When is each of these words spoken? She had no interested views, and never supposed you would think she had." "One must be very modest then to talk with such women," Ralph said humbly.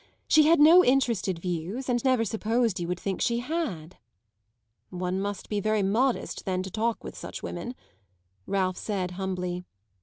She 0.27 0.47
had 0.47 0.59
no 0.59 0.83
interested 0.83 1.37
views, 1.37 1.87
and 1.87 2.03
never 2.03 2.25
supposed 2.25 2.79
you 2.79 2.87
would 2.87 2.99
think 2.99 3.21
she 3.21 3.37
had." 3.37 3.97
"One 4.89 5.21
must 5.21 5.47
be 5.47 5.59
very 5.61 5.83
modest 5.83 6.43
then 6.45 6.63
to 6.63 6.71
talk 6.71 7.03
with 7.03 7.15
such 7.15 7.43
women," 7.43 7.75
Ralph 8.47 8.77
said 8.77 9.11
humbly. 9.11 9.63